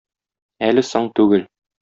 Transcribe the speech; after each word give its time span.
Әле 0.69 0.85
соң 0.93 1.11
түгел... 1.21 1.47